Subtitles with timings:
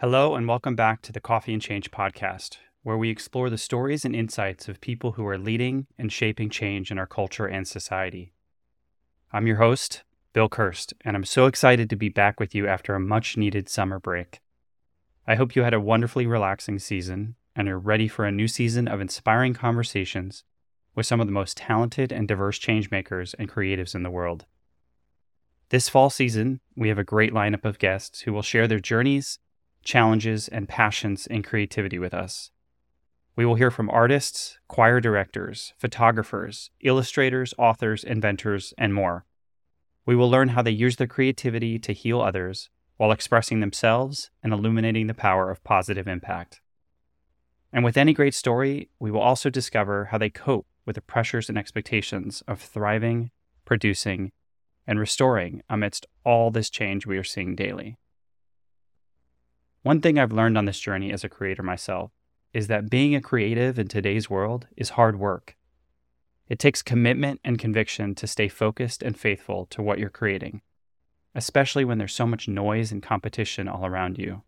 [0.00, 4.04] Hello, and welcome back to the Coffee and Change podcast, where we explore the stories
[4.04, 8.34] and insights of people who are leading and shaping change in our culture and society.
[9.32, 10.04] I'm your host,
[10.34, 13.70] Bill Kirst, and I'm so excited to be back with you after a much needed
[13.70, 14.40] summer break.
[15.26, 18.86] I hope you had a wonderfully relaxing season and are ready for a new season
[18.88, 20.44] of inspiring conversations
[20.94, 24.44] with some of the most talented and diverse changemakers and creatives in the world.
[25.70, 29.38] This fall season, we have a great lineup of guests who will share their journeys
[29.86, 32.50] challenges, and passions in creativity with us.
[33.36, 39.24] We will hear from artists, choir directors, photographers, illustrators, authors, inventors, and more.
[40.04, 44.52] We will learn how they use their creativity to heal others while expressing themselves and
[44.52, 46.60] illuminating the power of positive impact.
[47.72, 51.48] And with any great story, we will also discover how they cope with the pressures
[51.48, 53.30] and expectations of thriving,
[53.64, 54.32] producing,
[54.86, 57.98] and restoring amidst all this change we are seeing daily.
[59.86, 62.10] One thing I've learned on this journey as a creator myself
[62.52, 65.54] is that being a creative in today's world is hard work.
[66.48, 70.62] It takes commitment and conviction to stay focused and faithful to what you're creating,
[71.36, 74.42] especially when there's so much noise and competition all around you.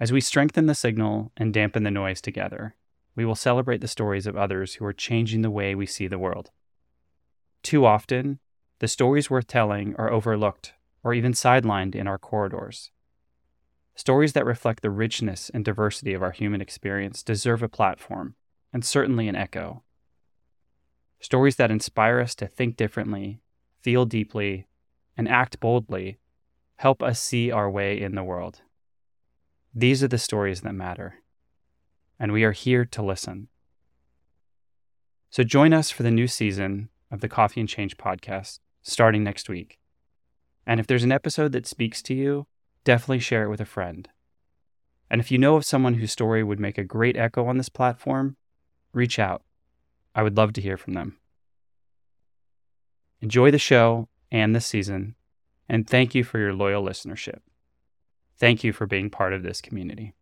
[0.00, 2.76] As we strengthen the signal and dampen the noise together,
[3.14, 6.18] we will celebrate the stories of others who are changing the way we see the
[6.18, 6.50] world.
[7.62, 8.38] Too often,
[8.78, 10.72] the stories worth telling are overlooked
[11.04, 12.90] or even sidelined in our corridors.
[13.96, 18.34] Stories that reflect the richness and diversity of our human experience deserve a platform,
[18.70, 19.82] and certainly an echo.
[21.18, 23.40] Stories that inspire us to think differently,
[23.80, 24.66] feel deeply,
[25.16, 26.18] and act boldly
[26.76, 28.60] help us see our way in the world.
[29.74, 31.16] These are the stories that matter,
[32.18, 33.48] and we are here to listen.
[35.30, 39.48] So join us for the new season of the Coffee and Change podcast starting next
[39.48, 39.78] week.
[40.66, 42.46] And if there's an episode that speaks to you,
[42.86, 44.08] definitely share it with a friend.
[45.10, 47.68] And if you know of someone whose story would make a great echo on this
[47.68, 48.36] platform,
[48.94, 49.42] reach out.
[50.14, 51.18] I would love to hear from them.
[53.20, 55.16] Enjoy the show and this season,
[55.68, 57.40] and thank you for your loyal listenership.
[58.38, 60.14] Thank you for being part of this community.